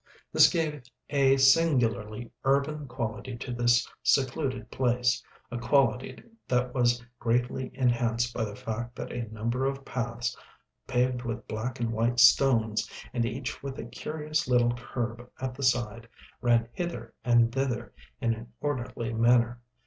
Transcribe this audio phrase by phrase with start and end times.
[0.33, 0.81] This gave
[1.11, 8.43] a singularly urban quality to this secluded place, a quality that was greatly enhanced by
[8.45, 10.35] the fact that a number of paths
[10.87, 15.61] paved with black and white stones, and each with a curious little kerb at the
[15.61, 16.09] side,
[16.41, 19.61] ran hither and thither in an orderly manner.